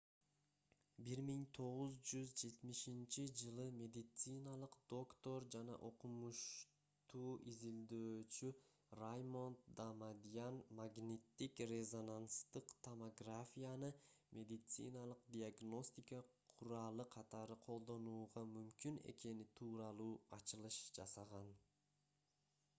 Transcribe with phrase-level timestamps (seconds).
[1.07, 8.49] 1970-жылы медициналык доктор жана окумушту изилдөөчү
[9.01, 13.93] раймонд дамадьян магниттик-резонанстык томографияны
[14.41, 16.23] медициналык диагностика
[16.55, 21.57] куралы катары колдонууга мүмкүн экени тууралуу ачылыш жасаган